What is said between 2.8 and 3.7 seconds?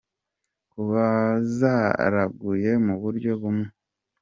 mu buryo bumwe.